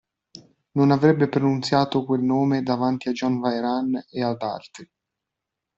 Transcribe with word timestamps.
Non 0.71 0.89
avrebbe 0.89 1.29
pronunziato 1.29 2.05
quel 2.05 2.21
nome 2.23 2.63
davanti 2.63 3.09
a 3.09 3.11
John 3.11 3.39
Vehrehan 3.39 4.03
e 4.09 4.23
ad 4.23 4.41
altri. 4.41 4.89